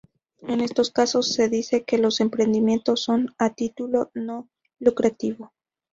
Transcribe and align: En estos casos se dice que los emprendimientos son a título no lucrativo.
En 0.47 0.61
estos 0.61 0.89
casos 0.89 1.31
se 1.31 1.47
dice 1.47 1.83
que 1.85 1.99
los 1.99 2.21
emprendimientos 2.21 3.01
son 3.03 3.35
a 3.37 3.51
título 3.53 4.09
no 4.15 4.49
lucrativo. 4.79 5.53